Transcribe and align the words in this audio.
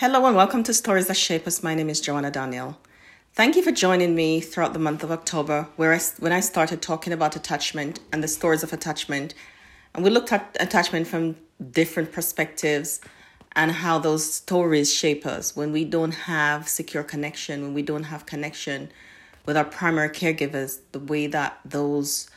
Hello 0.00 0.24
and 0.24 0.34
welcome 0.34 0.62
to 0.62 0.72
Stories 0.72 1.08
That 1.08 1.16
Shape 1.18 1.46
Us. 1.46 1.62
My 1.62 1.74
name 1.74 1.90
is 1.90 2.00
Joanna 2.00 2.30
Daniel. 2.30 2.78
Thank 3.34 3.54
you 3.54 3.62
for 3.62 3.70
joining 3.70 4.14
me 4.14 4.40
throughout 4.40 4.72
the 4.72 4.78
month 4.78 5.04
of 5.04 5.10
October, 5.10 5.68
where 5.76 5.92
I, 5.92 6.00
when 6.18 6.32
I 6.32 6.40
started 6.40 6.80
talking 6.80 7.12
about 7.12 7.36
attachment 7.36 8.00
and 8.10 8.24
the 8.24 8.26
stories 8.26 8.62
of 8.62 8.72
attachment. 8.72 9.34
And 9.94 10.02
we 10.02 10.08
looked 10.08 10.32
at 10.32 10.56
attachment 10.58 11.06
from 11.06 11.36
different 11.70 12.12
perspectives 12.12 13.02
and 13.52 13.72
how 13.72 13.98
those 13.98 14.32
stories 14.32 14.90
shape 14.90 15.26
us 15.26 15.54
when 15.54 15.70
we 15.70 15.84
don't 15.84 16.14
have 16.14 16.66
secure 16.66 17.02
connection, 17.02 17.60
when 17.60 17.74
we 17.74 17.82
don't 17.82 18.04
have 18.04 18.24
connection 18.24 18.90
with 19.44 19.54
our 19.54 19.66
primary 19.66 20.08
caregivers, 20.08 20.78
the 20.92 20.98
way 20.98 21.26
that 21.26 21.60
those 21.62 22.30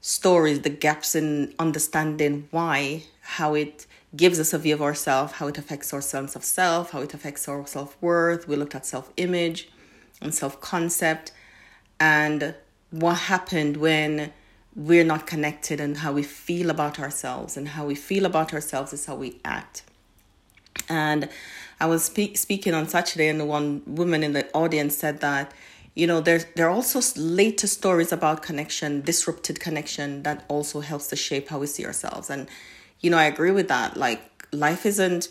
stories, 0.00 0.62
the 0.62 0.70
gaps 0.70 1.14
in 1.14 1.54
understanding 1.60 2.48
why, 2.50 3.04
how 3.20 3.54
it 3.54 3.86
gives 4.14 4.38
us 4.38 4.52
a 4.52 4.58
view 4.58 4.74
of 4.74 4.82
ourselves, 4.82 5.34
how 5.34 5.48
it 5.48 5.58
affects 5.58 5.92
our 5.92 6.00
sense 6.00 6.36
of 6.36 6.44
self, 6.44 6.90
how 6.90 7.00
it 7.00 7.14
affects 7.14 7.48
our 7.48 7.66
self 7.66 7.96
worth. 8.00 8.46
We 8.46 8.56
looked 8.56 8.74
at 8.74 8.86
self 8.86 9.12
image 9.16 9.68
and 10.20 10.34
self 10.34 10.60
concept 10.60 11.32
and 11.98 12.54
what 12.90 13.14
happened 13.14 13.78
when 13.78 14.32
we're 14.74 15.04
not 15.04 15.26
connected 15.26 15.80
and 15.80 15.98
how 15.98 16.12
we 16.12 16.22
feel 16.22 16.70
about 16.70 17.00
ourselves. 17.00 17.56
And 17.56 17.68
how 17.68 17.86
we 17.86 17.94
feel 17.94 18.26
about 18.26 18.52
ourselves 18.52 18.92
is 18.92 19.06
how 19.06 19.16
we 19.16 19.40
act. 19.44 19.82
And 20.88 21.28
I 21.80 21.86
was 21.86 22.04
speak, 22.04 22.36
speaking 22.36 22.74
on 22.74 22.86
Saturday, 22.88 23.28
and 23.28 23.40
the 23.40 23.44
one 23.44 23.82
woman 23.86 24.22
in 24.22 24.32
the 24.32 24.50
audience 24.52 24.96
said 24.96 25.20
that 25.20 25.52
you 25.94 26.06
know 26.06 26.20
there 26.20 26.40
there 26.54 26.68
are 26.68 26.70
also 26.70 27.00
later 27.16 27.66
stories 27.66 28.12
about 28.12 28.42
connection 28.42 29.00
disrupted 29.00 29.58
connection 29.58 30.22
that 30.24 30.44
also 30.48 30.80
helps 30.80 31.08
to 31.08 31.16
shape 31.16 31.48
how 31.48 31.58
we 31.58 31.66
see 31.66 31.86
ourselves 31.86 32.28
and 32.28 32.48
you 33.00 33.10
know, 33.10 33.18
I 33.18 33.24
agree 33.24 33.50
with 33.50 33.68
that. 33.68 33.96
Like, 33.96 34.20
life 34.52 34.86
isn't, 34.86 35.28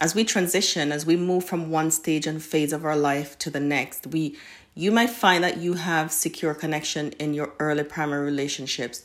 as 0.00 0.14
we 0.14 0.24
transition, 0.24 0.92
as 0.92 1.06
we 1.06 1.16
move 1.16 1.44
from 1.44 1.70
one 1.70 1.90
stage 1.90 2.26
and 2.26 2.42
phase 2.42 2.72
of 2.72 2.84
our 2.84 2.96
life 2.96 3.38
to 3.38 3.50
the 3.50 3.60
next, 3.60 4.06
we, 4.08 4.36
you 4.74 4.90
might 4.90 5.10
find 5.10 5.42
that 5.44 5.58
you 5.58 5.74
have 5.74 6.12
secure 6.12 6.54
connection 6.54 7.12
in 7.12 7.34
your 7.34 7.52
early 7.58 7.84
primary 7.84 8.24
relationships. 8.24 9.04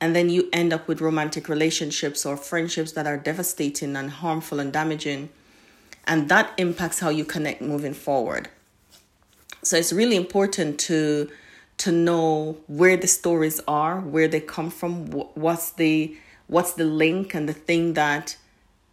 And 0.00 0.14
then 0.14 0.28
you 0.28 0.48
end 0.52 0.72
up 0.72 0.88
with 0.88 1.00
romantic 1.00 1.48
relationships 1.48 2.26
or 2.26 2.36
friendships 2.36 2.92
that 2.92 3.06
are 3.06 3.16
devastating 3.16 3.96
and 3.96 4.10
harmful 4.10 4.58
and 4.58 4.72
damaging. 4.72 5.30
And 6.06 6.28
that 6.28 6.52
impacts 6.58 7.00
how 7.00 7.08
you 7.10 7.24
connect 7.24 7.62
moving 7.62 7.94
forward. 7.94 8.48
So 9.62 9.76
it's 9.78 9.92
really 9.92 10.16
important 10.16 10.78
to 10.80 11.30
to 11.76 11.90
know 11.90 12.56
where 12.68 12.96
the 12.96 13.06
stories 13.06 13.60
are, 13.66 14.00
where 14.00 14.28
they 14.28 14.40
come 14.40 14.70
from, 14.70 15.06
what's 15.10 15.72
the 15.72 16.16
what's 16.46 16.74
the 16.74 16.84
link 16.84 17.34
and 17.34 17.48
the 17.48 17.54
thing 17.54 17.94
that 17.94 18.36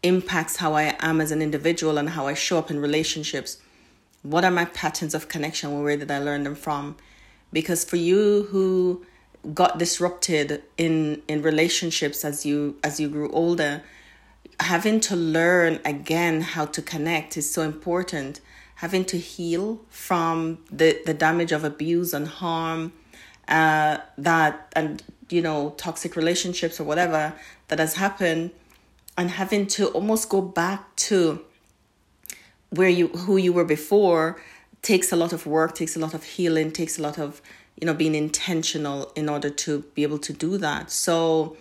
impacts 0.03 0.57
how 0.57 0.73
I 0.73 0.95
am 0.99 1.21
as 1.21 1.31
an 1.31 1.41
individual 1.41 1.97
and 1.97 2.09
how 2.09 2.27
I 2.27 2.33
show 2.33 2.57
up 2.57 2.71
in 2.71 2.79
relationships. 2.79 3.57
What 4.23 4.43
are 4.43 4.51
my 4.51 4.65
patterns 4.65 5.13
of 5.13 5.27
connection? 5.27 5.81
Where 5.81 5.97
did 5.97 6.11
I 6.11 6.19
learn 6.19 6.43
them 6.43 6.55
from? 6.55 6.97
Because 7.53 7.83
for 7.83 7.97
you 7.97 8.47
who 8.49 9.05
got 9.53 9.79
disrupted 9.79 10.63
in 10.77 11.21
in 11.27 11.41
relationships 11.41 12.23
as 12.23 12.45
you 12.45 12.77
as 12.83 12.99
you 12.99 13.09
grew 13.09 13.31
older, 13.31 13.83
having 14.59 14.99
to 15.01 15.15
learn 15.15 15.79
again 15.83 16.41
how 16.41 16.65
to 16.65 16.81
connect 16.81 17.37
is 17.37 17.51
so 17.51 17.61
important. 17.61 18.41
Having 18.75 19.05
to 19.05 19.17
heal 19.17 19.81
from 19.89 20.59
the 20.71 21.01
the 21.05 21.13
damage 21.13 21.51
of 21.51 21.63
abuse 21.63 22.13
and 22.13 22.27
harm 22.27 22.93
uh, 23.51 23.97
that 24.17 24.71
and 24.75 25.03
you 25.29 25.41
know 25.41 25.71
toxic 25.77 26.15
relationships 26.15 26.79
or 26.79 26.85
whatever 26.85 27.33
that 27.67 27.79
has 27.79 27.95
happened 27.95 28.51
and 29.17 29.29
having 29.29 29.67
to 29.67 29.87
almost 29.89 30.29
go 30.29 30.41
back 30.41 30.95
to 30.95 31.41
where 32.69 32.89
you 32.89 33.09
who 33.09 33.35
you 33.35 33.51
were 33.51 33.65
before 33.65 34.41
takes 34.81 35.11
a 35.11 35.15
lot 35.17 35.33
of 35.33 35.45
work 35.45 35.75
takes 35.75 35.95
a 35.97 35.99
lot 35.99 36.13
of 36.13 36.23
healing 36.23 36.71
takes 36.71 36.97
a 36.97 37.01
lot 37.01 37.19
of 37.19 37.41
you 37.79 37.85
know 37.85 37.93
being 37.93 38.15
intentional 38.15 39.11
in 39.15 39.27
order 39.27 39.49
to 39.49 39.81
be 39.95 40.03
able 40.03 40.19
to 40.19 40.33
do 40.33 40.57
that. 40.57 40.89
So 40.89 41.57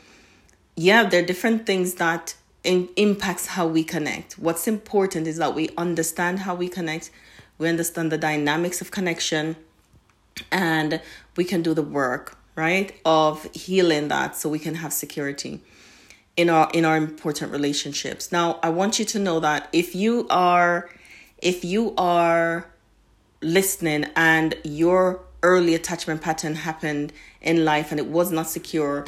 yeah 0.76 1.02
there 1.02 1.22
are 1.22 1.26
different 1.26 1.66
things 1.66 1.94
that 1.94 2.36
in, 2.62 2.88
impacts 2.94 3.46
how 3.46 3.66
we 3.66 3.82
connect. 3.82 4.34
What's 4.34 4.68
important 4.68 5.26
is 5.26 5.38
that 5.38 5.56
we 5.56 5.70
understand 5.76 6.40
how 6.40 6.54
we 6.54 6.68
connect. 6.68 7.10
We 7.58 7.68
understand 7.68 8.12
the 8.12 8.18
dynamics 8.18 8.80
of 8.80 8.92
connection 8.92 9.56
and 10.50 11.00
we 11.40 11.44
can 11.44 11.62
do 11.62 11.72
the 11.72 11.88
work 12.00 12.36
right 12.54 12.92
of 13.06 13.44
healing 13.54 14.08
that 14.08 14.36
so 14.36 14.46
we 14.50 14.58
can 14.58 14.74
have 14.74 14.92
security 14.92 15.58
in 16.36 16.50
our 16.50 16.68
in 16.74 16.84
our 16.84 16.98
important 16.98 17.50
relationships. 17.50 18.30
Now 18.30 18.46
i 18.62 18.68
want 18.68 18.98
you 18.98 19.06
to 19.14 19.18
know 19.26 19.40
that 19.40 19.60
if 19.72 19.88
you 19.94 20.26
are 20.28 20.90
if 21.50 21.64
you 21.64 21.94
are 21.96 22.66
listening 23.40 24.04
and 24.16 24.54
your 24.64 25.02
early 25.42 25.74
attachment 25.74 26.20
pattern 26.20 26.56
happened 26.56 27.10
in 27.40 27.64
life 27.64 27.90
and 27.90 27.98
it 27.98 28.08
was 28.18 28.30
not 28.30 28.46
secure 28.58 29.06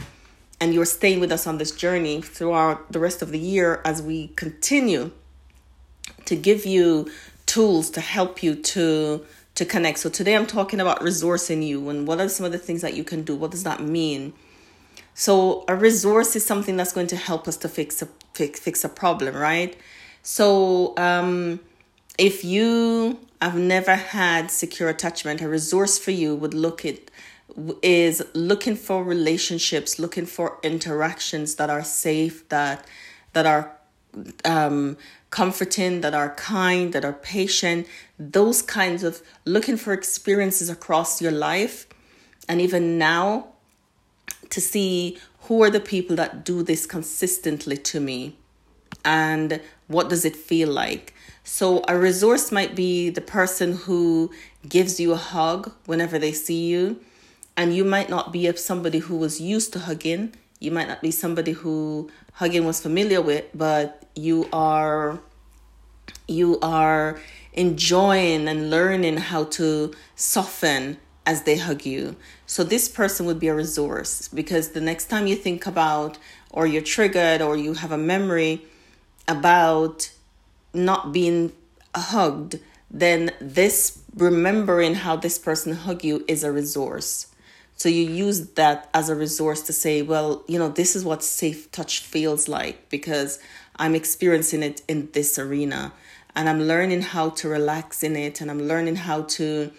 and 0.59 0.73
you're 0.73 0.93
staying 0.99 1.21
with 1.21 1.31
us 1.37 1.47
on 1.47 1.59
this 1.59 1.73
journey 1.85 2.23
throughout 2.23 2.79
the 2.95 3.01
rest 3.07 3.21
of 3.21 3.31
the 3.31 3.43
year 3.53 3.83
as 3.85 4.01
we 4.01 4.29
continue 4.45 5.11
to 6.25 6.35
give 6.35 6.65
you 6.65 7.11
tools 7.45 7.91
to 7.91 8.01
help 8.01 8.43
you 8.43 8.55
to 8.55 9.27
to 9.63 9.71
connect. 9.71 9.99
So 9.99 10.11
today 10.11 10.35
I'm 10.35 10.47
talking 10.47 10.81
about 10.81 11.01
resourcing 11.01 11.65
you 11.67 11.89
and 11.89 12.07
what 12.07 12.21
are 12.21 12.29
some 12.29 12.45
of 12.45 12.53
the 12.53 12.59
things 12.59 12.83
that 12.83 12.95
you 12.95 13.05
can 13.05 13.23
do? 13.23 13.37
What 13.37 13.53
does 13.53 13.63
that 13.65 13.81
mean? 13.81 14.33
So 15.15 15.65
a 15.69 15.77
resource 15.77 16.35
is 16.35 16.45
something 16.45 16.77
that's 16.77 16.93
going 16.93 17.07
to 17.09 17.17
help 17.17 17.47
us 17.47 17.57
to 17.59 17.69
fix 17.69 18.03
a 18.03 18.09
fix, 18.35 18.59
fix 18.59 18.83
a 18.85 18.89
problem, 18.89 19.37
right? 19.37 19.77
So 20.23 20.95
um 20.97 21.61
if 22.19 22.45
you 22.45 23.19
have 23.41 23.57
never 23.57 23.95
had 23.95 24.51
secure 24.51 24.89
attachment, 24.89 25.41
a 25.41 25.49
resource 25.49 25.99
for 25.99 26.11
you 26.11 26.35
would 26.35 26.55
look 26.55 26.85
at 26.85 26.99
is 27.83 28.23
looking 28.35 28.77
for 28.77 29.05
relationships, 29.05 29.99
looking 29.99 30.27
for 30.27 30.59
interactions 30.63 31.57
that 31.57 31.71
are 31.71 31.85
safe, 31.85 32.49
that 32.49 32.85
that 33.35 33.47
are 33.47 33.77
um, 34.45 34.97
comforting, 35.31 36.01
that 36.03 36.15
are 36.15 36.35
kind, 36.35 36.93
that 36.93 37.05
are 37.05 37.13
patient, 37.13 37.87
those 38.19 38.63
kinds 38.63 39.03
of 39.03 39.23
looking 39.45 39.77
for 39.77 39.93
experiences 39.93 40.69
across 40.69 41.23
your 41.23 41.33
life. 41.33 41.87
And 42.49 42.61
even 42.61 42.99
now, 42.99 43.49
to 44.51 44.61
see 44.61 45.19
who 45.43 45.63
are 45.63 45.71
the 45.71 45.81
people 45.81 46.15
that 46.17 46.45
do 46.45 46.63
this 46.63 46.87
consistently 46.87 47.77
to 47.77 48.01
me 48.01 48.37
and 49.05 49.61
what 49.89 50.09
does 50.09 50.25
it 50.25 50.37
feel 50.37 50.69
like. 50.69 51.15
So, 51.45 51.83
a 51.89 51.99
resource 51.99 52.53
might 52.53 52.77
be 52.77 53.11
the 53.11 53.21
person 53.21 53.73
who 53.73 54.31
gives 54.69 55.01
you 55.01 55.13
a 55.13 55.17
hug 55.17 55.73
whenever 55.87 56.19
they 56.19 56.33
see 56.33 56.67
you. 56.67 57.01
And 57.57 57.75
you 57.75 57.85
might 57.85 58.09
not 58.09 58.33
be 58.33 58.51
somebody 58.57 59.01
who 59.01 59.17
was 59.17 59.41
used 59.41 59.73
to 59.73 59.81
hugging. 59.81 60.35
You 60.63 60.71
might 60.71 60.87
not 60.87 61.03
be 61.03 61.11
somebody 61.11 61.53
who 61.53 62.09
hugging 62.35 62.65
was 62.65 62.81
familiar 62.81 63.21
with, 63.21 63.47
but 63.53 64.05
you 64.15 64.49
are 64.53 65.19
you 66.29 66.61
are 66.61 67.21
enjoying 67.53 68.47
and 68.47 68.71
learning 68.71 69.17
how 69.17 69.45
to 69.45 69.93
soften 70.15 70.99
as 71.27 71.43
they 71.43 71.57
hug 71.57 71.85
you. 71.85 72.15
So 72.47 72.63
this 72.63 72.89
person 72.89 73.27
would 73.27 73.41
be 73.41 73.49
a 73.49 73.55
resource 73.55 74.29
because 74.29 74.69
the 74.69 74.81
next 74.81 75.07
time 75.07 75.27
you 75.27 75.35
think 75.35 75.67
about 75.67 76.17
or 76.53 76.65
you're 76.65 76.81
triggered 76.81 77.43
or 77.43 77.57
you 77.57 77.75
have 77.75 77.91
a 77.91 77.99
memory 77.99 78.63
about 79.27 80.13
not 80.73 81.13
being 81.13 81.53
hugged, 81.95 82.61
then 82.89 83.33
this 83.41 84.01
remembering 84.15 84.95
how 84.95 85.17
this 85.17 85.39
person 85.41 85.73
hugged 85.73 86.05
you 86.05 86.25
is 86.29 86.45
a 86.45 86.53
resource. 86.53 87.32
So 87.83 87.89
you 87.89 88.09
use 88.09 88.51
that 88.51 88.89
as 88.95 89.09
a 89.09 89.17
resource 89.17 89.63
to 89.63 89.73
say, 89.73 90.03
well, 90.03 90.45
you 90.47 90.57
know, 90.57 90.69
this 90.69 90.95
is 90.95 91.05
what 91.05 91.25
safe 91.25 91.69
touch 91.73 91.99
feels 91.99 92.47
like 92.47 92.89
because 92.91 93.41
I'm 93.75 93.97
experiencing 93.97 94.63
it 94.63 94.83
in 94.87 95.11
this 95.11 95.37
arena. 95.37 95.93
And 96.37 96.49
I'm 96.49 96.61
learning 96.61 97.03
how 97.03 97.31
to 97.31 97.49
relax 97.49 98.05
in 98.05 98.15
it 98.15 98.41
and 98.41 98.53
I'm 98.53 98.69
learning 98.69 98.95
how 98.95 99.23
to 99.23 99.73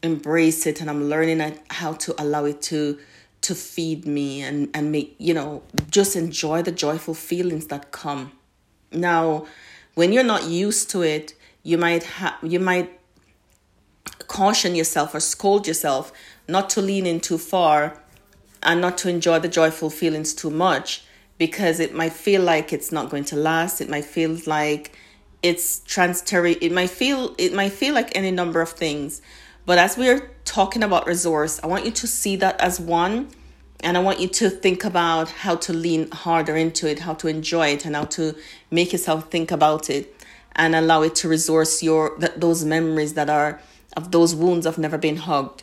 embrace 0.00 0.64
it 0.64 0.80
and 0.80 0.88
I'm 0.88 1.08
learning 1.08 1.58
how 1.70 1.94
to 1.94 2.14
allow 2.22 2.44
it 2.44 2.62
to 2.70 3.00
to 3.40 3.54
feed 3.56 4.06
me 4.06 4.42
and 4.42 4.70
and 4.72 4.92
make 4.92 5.16
you 5.18 5.34
know 5.34 5.64
just 5.90 6.14
enjoy 6.14 6.62
the 6.62 6.70
joyful 6.70 7.14
feelings 7.14 7.66
that 7.66 7.90
come. 7.90 8.30
Now 8.92 9.46
when 9.96 10.12
you're 10.12 10.22
not 10.22 10.44
used 10.44 10.88
to 10.90 11.02
it 11.02 11.34
you 11.64 11.78
might 11.78 12.04
have 12.04 12.36
you 12.44 12.60
might 12.60 12.99
caution 14.30 14.76
yourself 14.76 15.12
or 15.12 15.20
scold 15.20 15.66
yourself 15.66 16.12
not 16.46 16.70
to 16.70 16.80
lean 16.80 17.04
in 17.04 17.18
too 17.18 17.36
far 17.36 18.00
and 18.62 18.80
not 18.80 18.96
to 18.96 19.08
enjoy 19.08 19.40
the 19.40 19.48
joyful 19.48 19.90
feelings 19.90 20.32
too 20.32 20.50
much 20.50 21.04
because 21.36 21.80
it 21.80 21.92
might 21.92 22.12
feel 22.12 22.40
like 22.40 22.72
it's 22.72 22.92
not 22.92 23.10
going 23.10 23.24
to 23.24 23.34
last. 23.34 23.80
It 23.80 23.88
might 23.90 24.04
feel 24.04 24.38
like 24.46 24.96
it's 25.42 25.80
transitory. 25.80 26.52
It 26.60 26.70
might 26.70 26.90
feel 26.90 27.34
it 27.38 27.52
might 27.52 27.72
feel 27.72 27.92
like 27.92 28.14
any 28.14 28.30
number 28.30 28.60
of 28.60 28.70
things. 28.70 29.20
But 29.66 29.78
as 29.78 29.96
we're 29.96 30.30
talking 30.44 30.84
about 30.84 31.08
resource, 31.08 31.58
I 31.64 31.66
want 31.66 31.84
you 31.84 31.90
to 31.90 32.06
see 32.06 32.36
that 32.36 32.60
as 32.60 32.78
one 32.78 33.28
and 33.82 33.96
I 33.96 34.00
want 34.00 34.20
you 34.20 34.28
to 34.28 34.50
think 34.50 34.84
about 34.84 35.28
how 35.28 35.56
to 35.56 35.72
lean 35.72 36.10
harder 36.10 36.54
into 36.54 36.88
it, 36.88 37.00
how 37.00 37.14
to 37.14 37.26
enjoy 37.26 37.68
it, 37.68 37.84
and 37.84 37.96
how 37.96 38.04
to 38.18 38.36
make 38.70 38.92
yourself 38.92 39.30
think 39.30 39.50
about 39.50 39.90
it. 39.90 40.14
and 40.56 40.74
allow 40.74 41.02
it 41.02 41.14
to 41.14 41.28
resource 41.28 41.82
your 41.82 42.18
those 42.36 42.64
memories 42.64 43.14
that 43.14 43.30
are 43.30 43.60
of 43.96 44.12
those 44.12 44.34
wounds 44.34 44.66
of 44.66 44.78
never 44.78 44.98
been 44.98 45.16
hugged. 45.16 45.62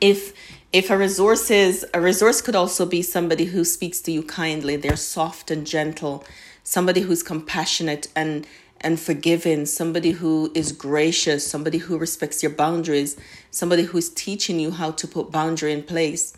If 0.00 0.32
if 0.72 0.88
a 0.88 0.96
resource 0.96 1.50
is 1.50 1.84
a 1.92 2.00
resource 2.00 2.40
could 2.40 2.54
also 2.54 2.86
be 2.86 3.02
somebody 3.02 3.46
who 3.46 3.64
speaks 3.64 4.00
to 4.02 4.12
you 4.12 4.22
kindly. 4.22 4.76
They're 4.76 4.96
soft 4.96 5.50
and 5.50 5.66
gentle. 5.66 6.24
Somebody 6.62 7.00
who's 7.00 7.22
compassionate 7.22 8.08
and 8.14 8.46
and 8.80 9.00
forgiving. 9.00 9.66
Somebody 9.66 10.12
who 10.12 10.52
is 10.54 10.72
gracious. 10.72 11.46
Somebody 11.46 11.78
who 11.78 11.98
respects 11.98 12.42
your 12.42 12.52
boundaries. 12.52 13.16
Somebody 13.50 13.82
who's 13.82 14.08
teaching 14.08 14.60
you 14.60 14.70
how 14.70 14.92
to 14.92 15.08
put 15.08 15.32
boundary 15.32 15.72
in 15.72 15.82
place. 15.82 16.36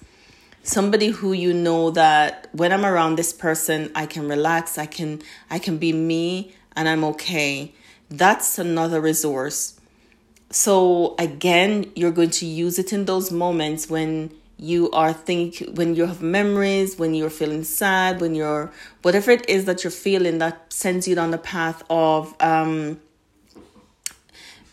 Somebody 0.62 1.08
who 1.08 1.32
you 1.32 1.52
know 1.52 1.90
that 1.90 2.48
when 2.52 2.72
i'm 2.72 2.86
around 2.86 3.16
this 3.16 3.32
person 3.32 3.90
i 3.94 4.06
can 4.06 4.28
relax. 4.28 4.78
I 4.78 4.86
can 4.86 5.20
i 5.50 5.58
can 5.58 5.76
be 5.76 5.92
me 5.92 6.54
and 6.74 6.88
i'm 6.88 7.04
okay. 7.04 7.74
That's 8.08 8.58
another 8.58 9.00
resource 9.00 9.78
so 10.52 11.14
again 11.18 11.90
you're 11.94 12.10
going 12.10 12.30
to 12.30 12.46
use 12.46 12.78
it 12.78 12.92
in 12.92 13.06
those 13.06 13.32
moments 13.32 13.88
when 13.88 14.30
you 14.58 14.90
are 14.92 15.12
think 15.12 15.62
when 15.74 15.94
you 15.94 16.06
have 16.06 16.22
memories 16.22 16.98
when 16.98 17.14
you're 17.14 17.30
feeling 17.30 17.64
sad 17.64 18.20
when 18.20 18.34
you're 18.34 18.70
whatever 19.02 19.30
it 19.30 19.48
is 19.48 19.64
that 19.64 19.82
you're 19.82 19.90
feeling 19.90 20.38
that 20.38 20.72
sends 20.72 21.08
you 21.08 21.14
down 21.14 21.30
the 21.30 21.38
path 21.38 21.82
of 21.90 22.34
um 22.40 23.00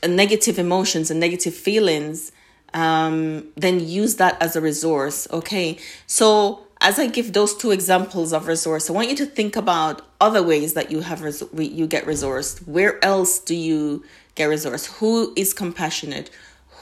negative 0.07 0.59
emotions 0.59 1.09
and 1.09 1.19
negative 1.19 1.55
feelings 1.55 2.31
um 2.73 3.47
then 3.55 3.79
use 3.79 4.17
that 4.17 4.39
as 4.41 4.55
a 4.55 4.61
resource 4.61 5.27
okay? 5.31 5.77
So 6.05 6.67
as 6.81 6.99
i 6.99 7.07
give 7.07 7.33
those 7.33 7.55
two 7.55 7.71
examples 7.71 8.33
of 8.33 8.47
resource 8.47 8.89
i 8.89 8.93
want 8.93 9.09
you 9.09 9.15
to 9.15 9.25
think 9.25 9.55
about 9.55 10.01
other 10.21 10.43
ways 10.43 10.73
that 10.73 10.91
you 10.91 11.01
have 11.01 11.21
res- 11.21 11.43
you 11.57 11.87
get 11.87 12.05
resourced. 12.05 12.67
Where 12.67 13.03
else 13.03 13.39
do 13.39 13.55
you 13.55 14.03
get 14.35 14.45
resource 14.45 14.85
who 14.85 15.33
is 15.35 15.53
compassionate? 15.53 16.29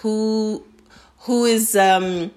Who 0.02 0.64
who 1.20 1.46
is 1.46 1.76
um 1.76 2.32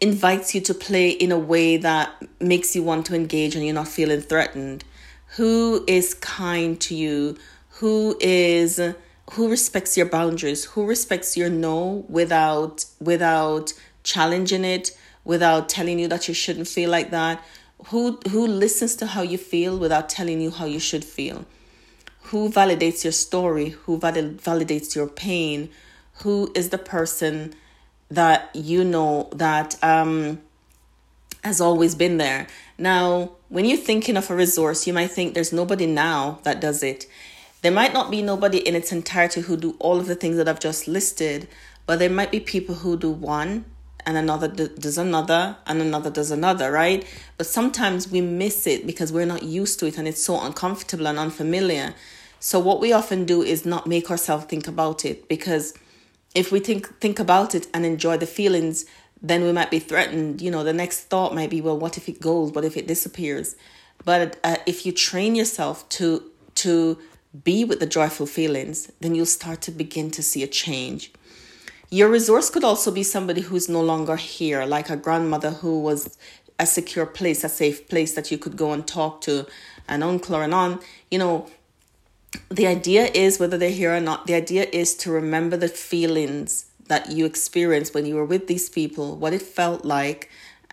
invites 0.00 0.54
you 0.54 0.60
to 0.62 0.74
play 0.74 1.10
in 1.10 1.32
a 1.32 1.38
way 1.38 1.76
that 1.78 2.10
makes 2.40 2.74
you 2.74 2.82
want 2.82 3.06
to 3.06 3.14
engage 3.14 3.54
and 3.54 3.64
you're 3.64 3.74
not 3.74 3.88
feeling 3.88 4.20
threatened? 4.20 4.84
Who 5.36 5.84
is 5.86 6.14
kind 6.14 6.80
to 6.82 6.94
you? 6.94 7.36
Who 7.80 8.16
is 8.20 8.80
who 9.32 9.50
respects 9.50 9.96
your 9.96 10.06
boundaries? 10.06 10.64
Who 10.64 10.86
respects 10.86 11.36
your 11.36 11.50
no 11.50 12.06
without 12.08 12.86
without 13.00 13.74
challenging 14.04 14.64
it 14.64 14.96
without 15.26 15.68
telling 15.68 15.98
you 15.98 16.08
that 16.08 16.26
you 16.28 16.32
shouldn't 16.32 16.68
feel 16.68 16.88
like 16.88 17.10
that 17.10 17.44
who 17.88 18.18
who 18.30 18.46
listens 18.46 18.96
to 18.96 19.06
how 19.06 19.20
you 19.20 19.36
feel 19.36 19.76
without 19.76 20.08
telling 20.08 20.40
you 20.40 20.50
how 20.50 20.64
you 20.64 20.80
should 20.80 21.04
feel 21.04 21.44
who 22.26 22.50
validates 22.50 23.04
your 23.04 23.12
story, 23.12 23.70
who 23.70 23.98
valid, 23.98 24.38
validates 24.38 24.96
your 24.96 25.06
pain, 25.06 25.70
who 26.22 26.50
is 26.56 26.70
the 26.70 26.78
person 26.78 27.54
that 28.10 28.50
you 28.54 28.82
know 28.82 29.28
that 29.32 29.82
um, 29.82 30.40
has 31.44 31.60
always 31.60 31.94
been 31.94 32.16
there. 32.16 32.48
Now, 32.78 33.32
when 33.48 33.64
you're 33.64 33.78
thinking 33.78 34.16
of 34.16 34.28
a 34.28 34.34
resource, 34.34 34.88
you 34.88 34.92
might 34.92 35.12
think 35.12 35.34
there's 35.34 35.52
nobody 35.52 35.86
now 35.86 36.40
that 36.42 36.60
does 36.60 36.82
it. 36.82 37.06
There 37.62 37.72
might 37.72 37.92
not 37.92 38.10
be 38.10 38.22
nobody 38.22 38.58
in 38.58 38.74
its 38.74 38.90
entirety 38.90 39.42
who 39.42 39.56
do 39.56 39.76
all 39.78 40.00
of 40.00 40.06
the 40.06 40.16
things 40.16 40.36
that 40.36 40.48
I've 40.48 40.60
just 40.60 40.88
listed, 40.88 41.46
but 41.86 42.00
there 42.00 42.10
might 42.10 42.32
be 42.32 42.40
people 42.40 42.74
who 42.74 42.96
do 42.96 43.10
one 43.10 43.64
and 44.06 44.16
another 44.16 44.46
does 44.48 44.96
another 44.96 45.56
and 45.66 45.82
another 45.82 46.10
does 46.10 46.30
another, 46.30 46.70
right? 46.70 47.04
But 47.36 47.46
sometimes 47.46 48.08
we 48.08 48.20
miss 48.20 48.66
it 48.66 48.86
because 48.86 49.12
we're 49.12 49.26
not 49.26 49.42
used 49.42 49.80
to 49.80 49.86
it 49.86 49.98
and 49.98 50.06
it's 50.06 50.22
so 50.22 50.40
uncomfortable 50.40 51.08
and 51.08 51.18
unfamiliar. 51.18 51.94
So 52.38 52.60
what 52.60 52.80
we 52.80 52.92
often 52.92 53.24
do 53.24 53.42
is 53.42 53.66
not 53.66 53.86
make 53.88 54.10
ourselves 54.10 54.44
think 54.44 54.68
about 54.68 55.04
it 55.04 55.28
because 55.28 55.74
if 56.34 56.52
we 56.52 56.60
think 56.60 57.00
think 57.00 57.18
about 57.18 57.54
it 57.54 57.66
and 57.74 57.84
enjoy 57.84 58.16
the 58.16 58.26
feelings, 58.26 58.86
then 59.20 59.42
we 59.42 59.52
might 59.52 59.70
be 59.70 59.80
threatened. 59.80 60.40
You 60.40 60.52
know, 60.52 60.62
the 60.62 60.72
next 60.72 61.04
thought 61.04 61.34
might 61.34 61.50
be, 61.50 61.60
well, 61.60 61.78
what 61.78 61.96
if 61.96 62.08
it 62.08 62.20
goes? 62.20 62.52
What 62.52 62.64
if 62.64 62.76
it 62.76 62.86
disappears? 62.86 63.56
But 64.04 64.38
uh, 64.44 64.56
if 64.66 64.86
you 64.86 64.92
train 64.92 65.34
yourself 65.34 65.88
to 65.90 66.30
to 66.56 66.98
be 67.44 67.64
with 67.64 67.80
the 67.80 67.86
joyful 67.86 68.26
feelings, 68.26 68.92
then 69.00 69.14
you'll 69.14 69.26
start 69.26 69.60
to 69.62 69.70
begin 69.70 70.10
to 70.12 70.22
see 70.22 70.42
a 70.42 70.46
change. 70.46 71.12
Your 71.90 72.08
resource 72.08 72.50
could 72.50 72.64
also 72.64 72.90
be 72.90 73.02
somebody 73.02 73.42
who's 73.42 73.68
no 73.68 73.80
longer 73.80 74.16
here, 74.16 74.64
like 74.64 74.90
a 74.90 74.96
grandmother 74.96 75.50
who 75.50 75.80
was 75.80 76.18
a 76.58 76.66
secure 76.66 77.06
place, 77.06 77.44
a 77.44 77.48
safe 77.48 77.88
place 77.88 78.14
that 78.14 78.30
you 78.30 78.38
could 78.38 78.56
go 78.56 78.72
and 78.72 78.86
talk 78.86 79.20
to, 79.22 79.46
an 79.88 80.02
uncle 80.02 80.34
or 80.34 80.42
an 80.42 80.52
aunt. 80.52 80.82
You 81.10 81.18
know, 81.18 81.46
the 82.50 82.66
idea 82.66 83.06
is 83.14 83.38
whether 83.38 83.56
they're 83.58 83.70
here 83.70 83.94
or 83.94 84.00
not 84.00 84.26
the 84.26 84.34
idea 84.34 84.66
is 84.72 84.94
to 84.94 85.10
remember 85.10 85.56
the 85.56 85.68
feelings 85.68 86.66
that 86.88 87.10
you 87.10 87.24
experienced 87.24 87.94
when 87.94 88.06
you 88.06 88.14
were 88.14 88.24
with 88.24 88.46
these 88.46 88.68
people 88.68 89.16
what 89.16 89.32
it 89.32 89.42
felt 89.42 89.84
like 89.84 90.30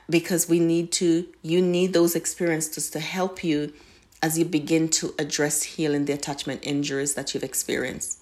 because 0.09 0.49
we 0.49 0.59
need 0.59 0.91
to 0.91 1.27
you 1.41 1.61
need 1.61 1.93
those 1.93 2.15
experiences 2.15 2.89
to 2.89 2.99
help 2.99 3.43
you 3.43 3.71
as 4.21 4.37
you 4.37 4.45
begin 4.45 4.87
to 4.87 5.13
address 5.19 5.63
healing 5.63 6.05
the 6.05 6.13
attachment 6.13 6.59
injuries 6.63 7.13
that 7.15 7.33
you've 7.33 7.43
experienced 7.43 8.19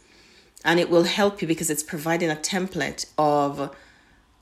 and 0.64 0.80
it 0.80 0.90
will 0.90 1.04
help 1.04 1.42
you 1.42 1.48
because 1.48 1.70
it's 1.70 1.84
providing 1.84 2.30
a 2.30 2.36
template 2.36 3.06
of 3.18 3.76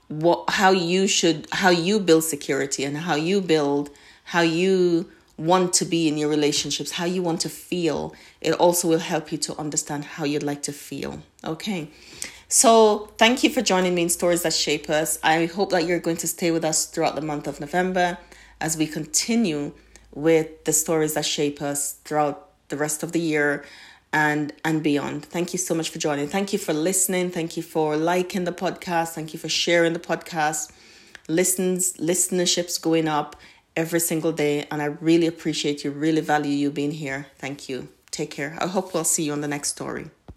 what 0.07 0.49
how 0.49 0.71
you 0.71 1.07
should 1.07 1.47
how 1.51 1.69
you 1.69 1.99
build 1.99 2.23
security 2.23 2.83
and 2.83 2.97
how 2.97 3.15
you 3.15 3.41
build 3.41 3.89
how 4.23 4.41
you 4.41 5.09
want 5.39 5.73
to 5.73 5.85
be 5.85 6.07
in 6.07 6.17
your 6.17 6.29
relationships, 6.29 6.91
how 6.91 7.05
you 7.05 7.23
want 7.23 7.39
to 7.41 7.49
feel. 7.49 8.13
It 8.41 8.53
also 8.53 8.87
will 8.89 8.99
help 8.99 9.31
you 9.31 9.37
to 9.39 9.57
understand 9.57 10.03
how 10.03 10.25
you'd 10.25 10.43
like 10.43 10.61
to 10.63 10.73
feel. 10.73 11.23
Okay. 11.43 11.89
So, 12.49 13.11
thank 13.17 13.43
you 13.43 13.49
for 13.49 13.61
joining 13.61 13.95
me 13.95 14.01
in 14.03 14.09
Stories 14.09 14.41
That 14.43 14.53
Shape 14.53 14.89
Us. 14.89 15.19
I 15.23 15.45
hope 15.45 15.69
that 15.69 15.85
you're 15.85 15.99
going 15.99 16.17
to 16.17 16.27
stay 16.27 16.51
with 16.51 16.65
us 16.65 16.85
throughout 16.85 17.15
the 17.15 17.21
month 17.21 17.47
of 17.47 17.59
November 17.59 18.17
as 18.59 18.75
we 18.75 18.87
continue 18.87 19.71
with 20.13 20.65
the 20.65 20.73
stories 20.73 21.13
that 21.13 21.25
shape 21.25 21.61
us 21.61 21.93
throughout 22.03 22.49
the 22.69 22.77
rest 22.77 23.03
of 23.03 23.11
the 23.11 23.19
year 23.19 23.63
and 24.11 24.53
and 24.65 24.81
beyond. 24.83 25.25
Thank 25.25 25.53
you 25.53 25.59
so 25.59 25.75
much 25.75 25.89
for 25.89 25.99
joining. 25.99 26.27
Thank 26.27 26.53
you 26.53 26.59
for 26.59 26.73
listening. 26.73 27.29
Thank 27.29 27.57
you 27.57 27.63
for 27.63 27.95
liking 27.95 28.43
the 28.43 28.51
podcast. 28.51 29.09
Thank 29.09 29.33
you 29.33 29.39
for 29.39 29.49
sharing 29.49 29.93
the 29.93 29.99
podcast. 29.99 30.71
Listens 31.27 31.93
listenerships 31.93 32.81
going 32.81 33.07
up 33.07 33.35
every 33.75 33.99
single 33.99 34.31
day. 34.31 34.65
And 34.71 34.81
I 34.81 34.85
really 34.85 35.27
appreciate 35.27 35.83
you, 35.83 35.91
really 35.91 36.21
value 36.21 36.51
you 36.51 36.71
being 36.71 36.91
here. 36.91 37.27
Thank 37.37 37.69
you. 37.69 37.89
Take 38.11 38.31
care. 38.31 38.57
I 38.59 38.67
hope 38.67 38.93
we'll 38.93 39.03
see 39.03 39.23
you 39.23 39.31
on 39.31 39.41
the 39.41 39.47
next 39.47 39.69
story. 39.69 40.09